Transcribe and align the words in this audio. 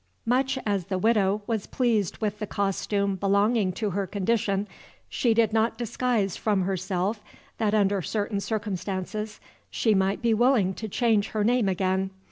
Much 0.25 0.57
as 0.65 0.85
the 0.85 0.97
Widow 0.97 1.43
was 1.45 1.67
pleased 1.67 2.17
with 2.17 2.39
the 2.39 2.47
costume 2.47 3.15
belonging 3.15 3.71
to 3.71 3.91
her 3.91 4.07
condition, 4.07 4.67
she 5.07 5.31
did 5.31 5.53
not 5.53 5.77
disguise 5.77 6.35
from 6.35 6.63
herself 6.63 7.21
that 7.59 7.75
under 7.75 8.01
certain 8.01 8.39
circumstances 8.39 9.39
she 9.69 9.93
might 9.93 10.19
be 10.19 10.33
willing 10.33 10.73
to 10.73 10.87
change 10.89 11.27
her 11.27 11.43
name 11.43 11.69
again. 11.69 12.09